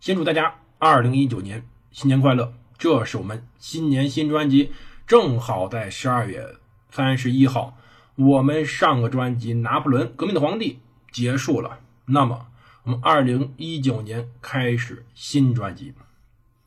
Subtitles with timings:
[0.00, 2.54] 先祝大家二零一九年新年快乐！
[2.78, 4.72] 这是我们新年新专辑，
[5.06, 6.56] 正好在十二月
[6.90, 7.76] 三十一号。
[8.16, 10.80] 我们上个专辑《拿破仑革命的皇帝》
[11.14, 12.46] 结束了，那么
[12.84, 15.92] 我们二零一九年开始新专辑，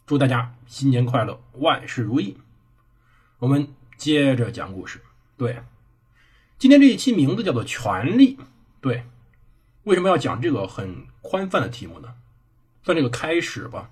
[0.06, 2.38] 祝大家新年快乐，万事如意。
[3.40, 5.02] 我们接着讲故事。
[5.38, 5.64] 对，
[6.60, 8.38] 今天这一期名字叫做《权力》。
[8.80, 9.06] 对，
[9.86, 12.14] 为什么要讲这个很宽泛的题目呢？
[12.84, 13.90] 算这个开始吧。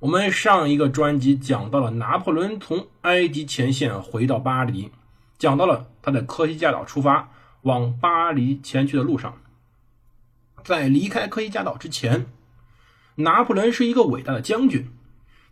[0.00, 4.90] 我们上一个专辑讲到了拿破仑从埃及前线回到巴黎。
[5.38, 7.30] 讲到了他在科西嘉岛出发
[7.62, 9.36] 往巴黎前去的路上，
[10.64, 12.26] 在离开科西嘉岛之前，
[13.16, 14.88] 拿破仑是一个伟大的将军，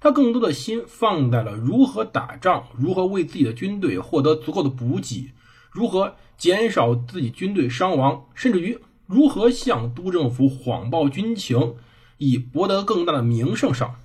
[0.00, 5.32] 他更多的心放在了如何打仗，如何为自己的军队获得足够的补给，
[5.70, 11.76] 如何减少自己军队伤亡，甚至于如何向督政府谎报军情，
[12.18, 14.00] 以博得更大的名声上。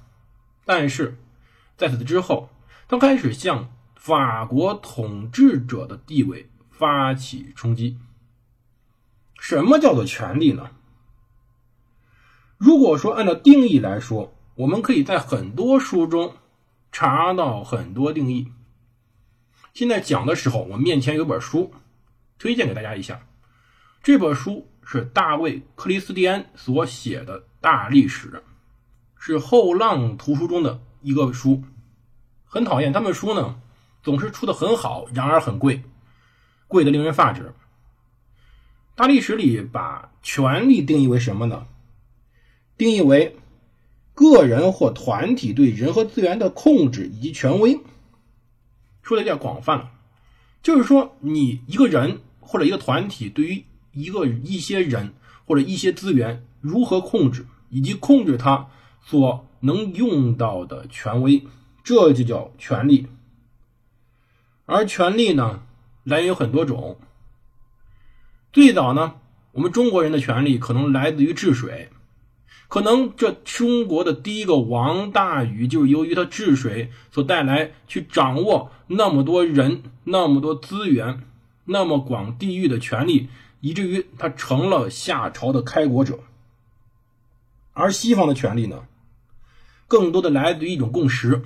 [0.65, 1.17] 但是
[1.77, 2.49] 在此之后，
[2.87, 3.69] 他开始向。
[4.01, 7.99] 法国统治者的地位发起冲击。
[9.37, 10.71] 什么叫做权力呢？
[12.57, 16.37] 如果说按照定义来说，我们可以在很多书中
[16.93, 18.53] 查到很多定义。
[19.73, 21.73] 现在讲的时候，我面前有本书，
[22.37, 23.27] 推荐给大家一下。
[24.01, 28.29] 这本书是大卫·克里斯蒂安所写的《大历史》，
[29.19, 31.63] 是后浪图书中的一个书。
[32.43, 33.61] 很讨厌他们书呢。
[34.01, 35.83] 总是出的很好，然而很贵，
[36.67, 37.53] 贵的令人发指。
[38.95, 41.67] 大历史里把权力定义为什么呢？
[42.77, 43.35] 定义为
[44.15, 47.79] 个人或团体对人和资源的控制以及权威。
[49.03, 49.91] 说的有点广泛了，
[50.63, 53.65] 就是说你一个人或者一个团体对于
[53.99, 55.13] 一个一些人
[55.45, 58.67] 或者一些资源如何控制，以及控制他
[59.01, 61.43] 所能用到的权威，
[61.83, 63.07] 这就叫权力。
[64.65, 65.63] 而权力呢，
[66.03, 66.97] 来源有很多种。
[68.53, 69.15] 最早呢，
[69.51, 71.89] 我们中国人的权力可能来自于治水，
[72.67, 81.23] 可能这中国的第一个王大禹就是由于他治水所带来，去掌握那么多人、那么多资源、
[81.65, 83.29] 那么广地域的权利，
[83.59, 86.19] 以至于他成了夏朝的开国者。
[87.73, 88.85] 而西方的权力呢，
[89.87, 91.43] 更多的来自于一种共识，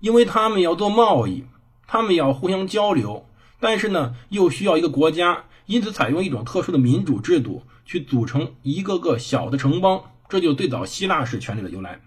[0.00, 1.44] 因为他们要做贸易。
[1.90, 3.26] 他们要互相交流，
[3.60, 12.02] 但是呢，又需要一个国家，因此采用一种特殊的民主制度去组成一个个小的城邦，这就最早希腊式权力的由来。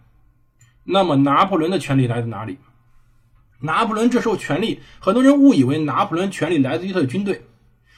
[0.83, 2.59] 那么，拿破仑的权力来自哪里？
[3.59, 7.43] 拿破仑这时候权力，很多人误以为拿破仑权力来自于他的军队，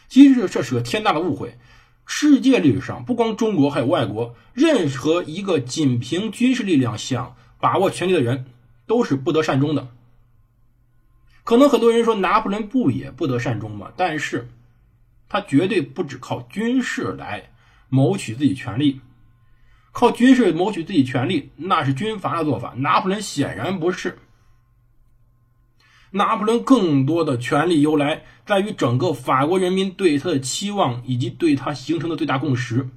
[0.08, 1.58] 其实这是个天大的误会。
[2.06, 8.46] 世界历史上，不光中国，还有外国，任何一个仅凭军事力量想把握权力的人，
[8.86, 9.88] 都是不得善终的。
[11.46, 13.92] 可能很多人说拿破仑不也不得善终吗？
[13.96, 14.50] 但是，
[15.30, 17.52] 他绝对不只靠军事来
[17.90, 19.00] 谋取自己权利，
[19.94, 22.74] 靠军事谋取自己权利那是军阀的做法。
[22.78, 24.20] 拿破仑显然不是。
[26.16, 32.88] 拿破仑更多的权力由来在于整个法国人民对他的期望以及对他形成的最大共识。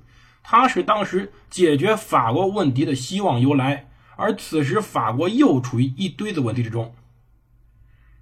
[0.43, 6.95] 他是当时解决法国问题的希望由来，而此时法国又处于一堆子问题之中。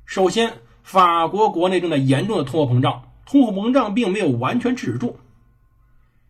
[0.07, 5.19] 首先，法国国内正在严重的通货膨胀，通货膨胀并没有完全止住，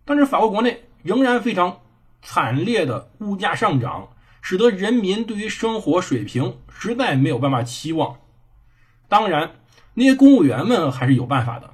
[0.06, 1.80] 但是法国国内仍然非常
[2.22, 4.08] 惨烈的物价上涨，
[4.40, 8.16] 使得人民对于生活水平实在没有办法期望。
[9.14, 9.52] 当然，
[9.94, 11.70] 那些公务员们还是有办法的，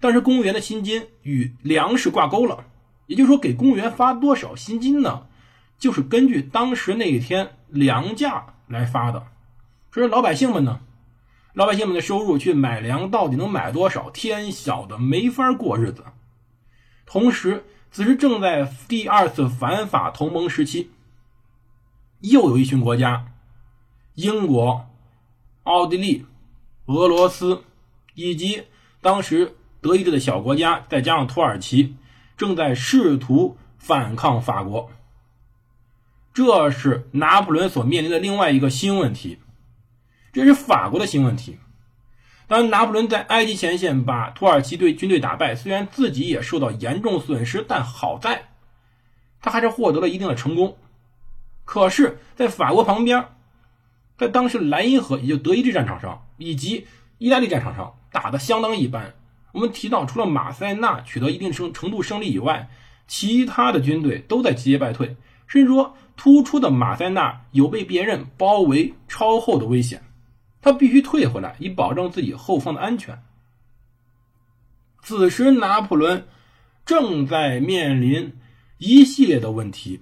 [0.00, 2.64] 但是公务员的薪金与粮食挂钩了，
[3.06, 5.28] 也就是说，给公务员发多少薪金呢？
[5.78, 9.24] 就是根据当时那一天粮价来发的。
[9.92, 10.80] 所以老百姓们呢？
[11.52, 14.10] 老百姓们的收入去买粮，到底能买多少？
[14.10, 16.06] 天晓得，没法过日子。
[17.06, 20.90] 同时，此时正在第二次反法同盟时期，
[22.18, 23.26] 又有一群国家——
[24.14, 24.88] 英国、
[25.62, 26.26] 奥地利、
[26.88, 27.64] 俄罗斯
[28.14, 28.64] 以及
[29.02, 31.96] 当时德意志的小国家，再加上土耳其，
[32.34, 34.90] 正在试图反抗法国。
[36.32, 39.38] 这是拿破仑所面临的另外一个新问题，
[40.32, 41.58] 这是法国的新问题。
[42.46, 48.48] 当拿破仑在埃及前线把土耳其队军队打败，虽然自己也受到严重损失，但好在
[49.42, 50.78] 他还是获得了一定的成功。
[51.66, 53.28] 可是，在法国旁边，
[54.18, 56.86] 在当时莱茵河，也就德意志战场上，以及
[57.18, 59.14] 意大利战场上打得相当一般。
[59.52, 62.68] 我们提到，除了马塞纳取得一定程程度胜利以外，
[63.06, 65.16] 其他的军队都在节节败退，
[65.46, 70.02] 甚至说，突出的马塞纳有被别人包围超后的危险。
[70.60, 73.22] 他必须退回来，以保证自己后方的安全。
[75.00, 76.26] 此时，拿破仑
[76.84, 78.34] 正在面临
[78.78, 80.00] 一系列的问题，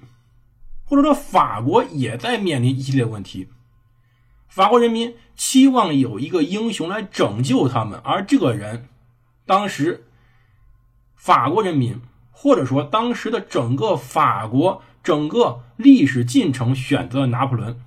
[0.85, 3.47] 或者说法国也在面临一系列问题。
[4.57, 8.89] 法国人民期望有一个英雄来拯救他们，而这个人，
[9.45, 10.07] 当时
[11.15, 12.01] 法国人民
[12.31, 17.83] 或者说当时的整个法国整个历史进程选择了拿破仑。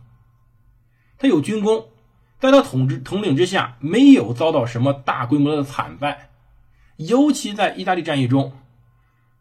[1.18, 1.88] 他有军功。
[2.40, 6.30] 在他统治统领之下，没有遭到什么大规模的惨败，
[6.98, 8.54] 尤其在意大利战役中，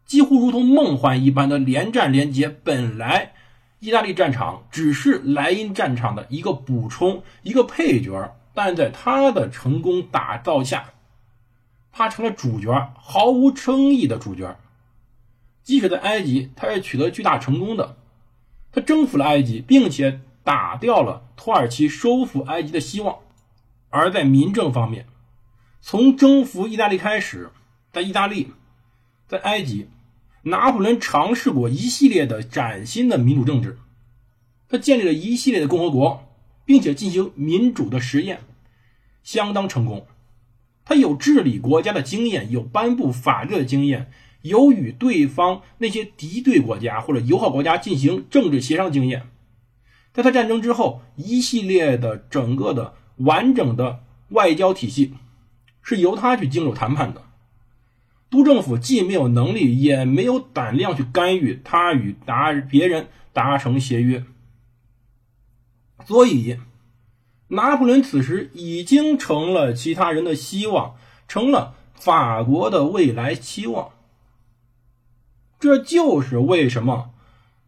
[0.03, 2.49] 几乎如同梦幻一般的连战连捷。
[2.49, 3.33] 本来
[3.79, 10.91] 意大利战场只是莱茵战场的一个补充、一个配角，但在他的成功打造下，
[11.91, 14.57] 他成了主角，毫无争议的主角。
[15.63, 17.97] 即使在埃及，他也取得巨大成功的，
[18.71, 20.21] 他征服了埃及，并且。
[20.41, 23.19] 打掉了土耳其收复埃及的希望，
[23.89, 25.05] 而在民政方面，
[25.79, 27.51] 从征服意大利开始，
[27.91, 28.51] 在意大利，
[29.27, 29.89] 在埃及，
[30.43, 33.77] 拿破仑尝试过一系列的崭新的民主政治，
[34.67, 36.23] 他建立了一系列的共和国，
[36.65, 38.39] 并且进行民主的实验，
[39.23, 40.07] 相当成功。
[40.85, 49.27] 他有治理国家的经验，有颁布法律的经验，有与对方那些敌对国家或者友好国家进行政治协商经验。
[50.13, 55.13] 在他战争之后，一系列的整个的完整的外交体系
[55.83, 57.23] 是由他去经手谈判的。
[58.29, 64.23] 督政府既没有能力，也没有胆量去干预他与达别人达成协约。
[66.05, 66.57] 所以，
[67.47, 70.95] 拿破仑此时已经成了其他人的希望，
[71.27, 73.91] 成了法国的未来期望。
[75.59, 77.11] 这就是为什么。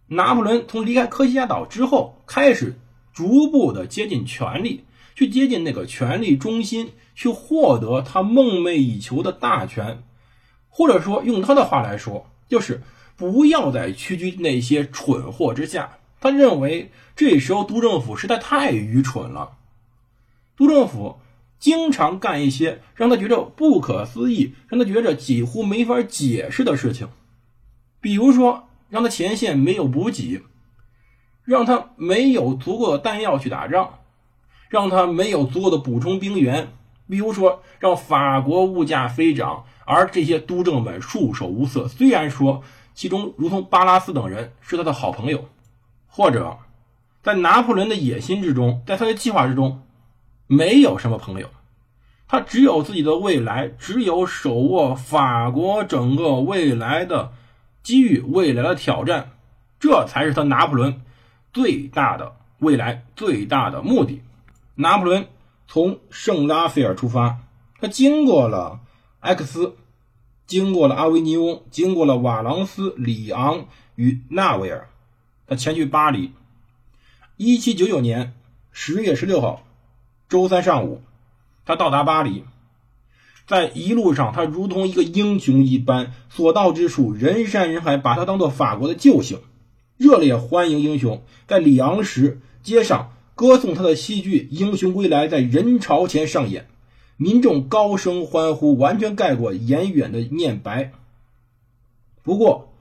[0.07, 2.79] 拿破仑从离开科西嘉岛之后，开始
[3.13, 4.83] 逐步的接近权力，
[5.15, 10.03] 去接近那个权力中心，去获得他梦寐以求的大权，
[10.71, 12.81] 或者说用他的话来说，就是
[13.15, 15.97] 不要再屈居那些蠢货之下。
[16.19, 19.51] 他认为这时候督政府实在太愚蠢了，
[20.57, 21.19] 督政府
[21.59, 27.09] 经常干一些让他觉得不可思议、让他觉得几乎没法解释的事情，
[28.01, 28.67] 比如说。
[28.91, 30.41] 让他前线没有补给，
[31.45, 33.99] 让他没有足够的弹药去打仗，
[34.67, 36.73] 让他没有足够的补充兵员。
[37.11, 41.87] 比如说，让法国物价飞涨，而这些督政们束手无策。
[41.87, 42.63] 虽然说
[42.95, 45.49] 其中如同巴拉斯等人是他的好朋友，
[46.07, 46.57] 或者
[47.21, 49.83] 在拿破仑的野心之中，在他的计划之中，
[50.47, 51.49] 没有什么朋友，
[52.27, 57.33] 他只有自己的未来，只有手握法国整个未来的。
[57.83, 59.31] 机遇未来的挑战，
[59.79, 61.01] 这才是他拿破仑
[61.51, 64.21] 最大的未来最大的目的。
[64.75, 65.25] 拿破仑
[65.73, 67.37] 从圣拉斐尔出发，
[67.79, 68.81] 他经过了
[69.21, 69.77] 埃克斯，
[70.45, 74.89] 经过了阿维尼翁，经过了瓦朗斯、里昂与纳维尔，
[75.47, 76.33] 他前去巴黎。
[77.37, 78.33] 一七九九年
[78.73, 79.63] 十月十六号，
[80.27, 81.01] 周三上午，
[81.65, 82.43] 他到达巴黎。
[83.47, 89.39] 在一路上，他如同一个英雄一般，所到之处人山人海，把他当做法国的救星，
[89.95, 91.23] 热烈欢迎英雄。
[91.47, 96.67] 在里昂时街上歌颂他的戏剧《英雄归来》在人潮前上演，
[97.17, 100.91] 民众高声欢呼，完全盖过严远的念白。
[102.23, 102.73] 不过，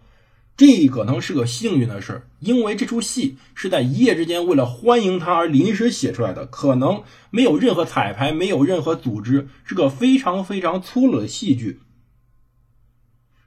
[0.56, 11.80] 这可能是个幸运的事，因为这出戏是在一夜之间为了欢迎他而临时写出来的，可能没有任何彩排，没有任何组织，是个非常非常粗鲁的戏剧。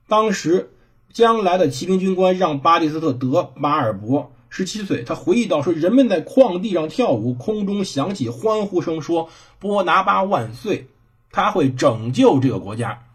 [0.08, 0.72] 当时，
[1.12, 10.90] 将来的骑兵军官让巴蒂斯特·德马尔伯十七岁，他回忆到说：“人们在旷地上跳舞，空中响起欢呼声，说‘波拿巴万岁’，
[11.34, 13.08] 他会拯救这个国家。”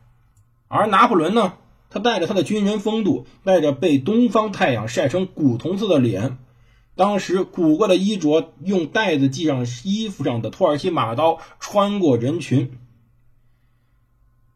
[0.67, 1.53] 而拿破仑呢？
[1.91, 6.39] 他带着他的军人风度，带着被东方太阳晒成古铜色的脸，
[6.97, 12.77] 当时古怪的衣着，用带子系上衣服上的土耳其马刀，穿过人群。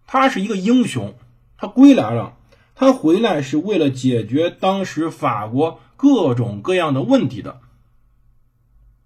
[0.05, 1.15] 他是一个英雄，
[1.57, 2.35] 他归来了。
[2.75, 7.61] 他回来是为了解决当时法国各种各样的问题的。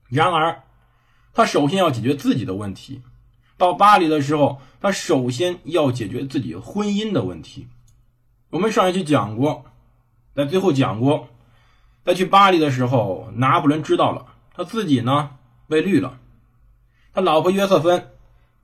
[0.08, 0.62] 然而，
[1.34, 3.02] 他首先要解决自己的问题。
[3.58, 7.68] 到巴黎的时候，他首先要解决自己婚姻的问题。
[8.48, 9.66] 我们上一期讲过，
[10.34, 11.28] 在最后讲过，
[12.02, 15.32] 在去巴黎的时候，拿破仑知道了他自己呢
[15.68, 16.18] 被绿了，
[17.12, 18.08] 他老婆约瑟芬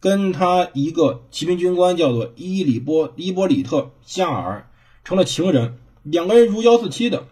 [0.01, 4.71] 跟他一个骑兵军官叫做伊里波伊波里特·夏尔
[5.05, 7.27] 成了情人，两个人如胶似漆的。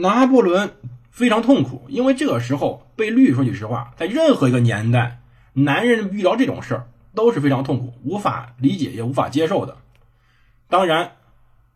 [0.00, 0.72] 拿破仑
[1.10, 5.20] 非常痛苦，因为这个时候被绿，说句实话，在任何一个年代，
[5.52, 9.76] 男人遇到这种事儿都是非常痛苦、无法理解也无法接受的。
[10.68, 11.12] 当然，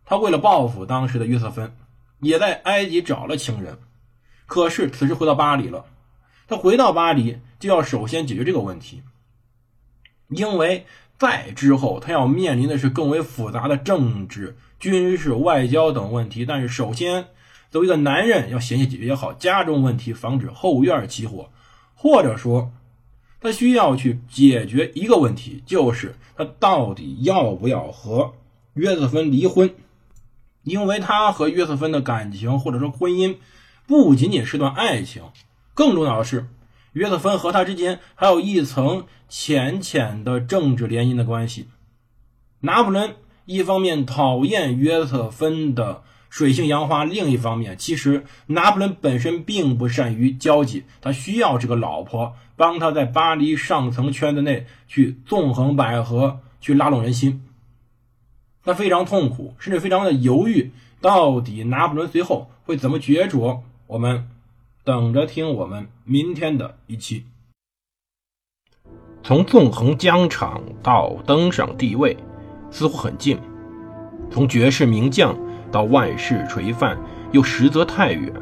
[0.04, 1.74] 他为了报复当时的约瑟芬，
[2.20, 3.78] 也在埃及找了情人。
[4.46, 5.84] 可是此时回到巴黎了，
[6.46, 9.02] 他回到巴黎就要首先解决这个问题，
[10.28, 10.86] 因为
[11.18, 16.46] 在之后他要面临的是更为复杂的政治、军事、外交等问题。
[16.46, 17.26] 但是首先，
[17.74, 21.50] 作为一个男人，要先解决好家中问题，防止后院起火，
[21.96, 22.70] 或者说，
[23.40, 28.34] 他需要去解决一个问题，就是他到底要不要和。
[28.74, 29.74] 约瑟芬离婚，
[30.62, 33.38] 因为他和约瑟芬的感情或者说婚姻
[33.88, 35.24] 不仅仅是段爱情，
[35.74, 36.46] 更重要的是，
[36.92, 41.66] 约瑟芬和他之间还有一层浅浅的政治联姻的关系。
[42.60, 43.16] 拿破仑
[43.46, 46.04] 一方面讨厌约瑟芬的
[46.34, 57.44] 水性杨花，另一方面，其实拿破仑本身并不善于交际，他需要这个老婆帮他在巴黎上层圈子内去纵横捭阖，去拉拢人心。
[58.64, 63.62] 他非常痛苦，甚至非常的犹豫，到底拿破仑随后会怎么抉着？
[63.86, 64.28] 我们
[64.82, 67.26] 等着听我们明天的一期。
[69.22, 72.16] 从纵横疆场到登上帝位，
[72.72, 73.36] 似乎很近；
[74.32, 75.38] 从绝世名将
[75.74, 76.96] 到万世垂范，
[77.32, 78.32] 又实则太远。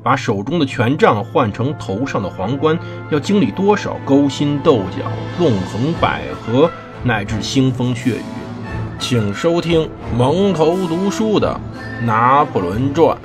[0.00, 2.78] 把手中的权杖换成头上的皇冠，
[3.10, 5.02] 要经历多少勾心斗角、
[5.36, 6.70] 纵横捭阖，
[7.02, 8.22] 乃至腥风血雨？
[9.00, 11.60] 请收听蒙头读书的
[12.04, 13.16] 《拿破仑传》。